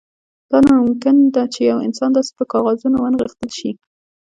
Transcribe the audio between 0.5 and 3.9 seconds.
دا ناممکن ده چې یو انسان داسې په کاغذونو ونغښتل شي